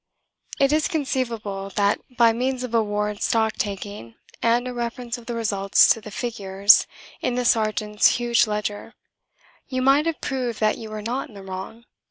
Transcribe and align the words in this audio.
It 0.59 0.73
is 0.73 0.87
conceivable 0.87 1.69
that 1.75 2.01
by 2.17 2.33
means 2.33 2.63
of 2.63 2.73
a 2.73 2.81
ward 2.81 3.17
stocktaking 3.17 4.15
and 4.41 4.67
a 4.67 4.73
reference 4.73 5.19
of 5.19 5.27
the 5.27 5.35
results 5.35 5.89
to 5.89 6.01
the 6.01 6.09
figures 6.09 6.87
in 7.21 7.35
the 7.35 7.45
sergeant's 7.45 8.07
huge 8.17 8.47
ledger, 8.47 8.95
you 9.67 9.83
might 9.83 10.07
have 10.07 10.19
proved 10.19 10.59
that 10.59 10.79
you 10.79 10.89
were 10.89 11.03
not 11.03 11.27
in 11.27 11.35
the 11.35 11.43
wrong. 11.43 11.85